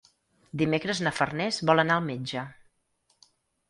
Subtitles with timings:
[0.61, 2.51] Dimecres na Farners vol anar al metge.